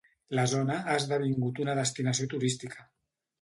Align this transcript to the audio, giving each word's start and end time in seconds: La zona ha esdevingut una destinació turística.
La 0.37 0.45
zona 0.53 0.77
ha 0.79 0.95
esdevingut 1.01 1.61
una 1.65 1.75
destinació 1.81 2.29
turística. 2.33 2.89